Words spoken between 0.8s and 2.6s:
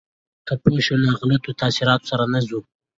شو، نو له غلطو تاثیراتو سره نه ځو.